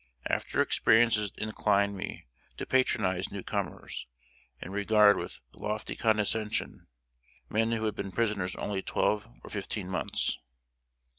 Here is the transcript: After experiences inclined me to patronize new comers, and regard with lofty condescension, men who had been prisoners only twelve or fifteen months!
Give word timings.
After 0.25 0.63
experiences 0.63 1.31
inclined 1.37 1.95
me 1.95 2.25
to 2.57 2.65
patronize 2.65 3.29
new 3.31 3.43
comers, 3.43 4.07
and 4.59 4.73
regard 4.73 5.15
with 5.15 5.41
lofty 5.53 5.95
condescension, 5.95 6.87
men 7.51 7.71
who 7.71 7.83
had 7.85 7.93
been 7.93 8.11
prisoners 8.11 8.55
only 8.55 8.81
twelve 8.81 9.27
or 9.43 9.51
fifteen 9.51 9.87
months! 9.87 10.39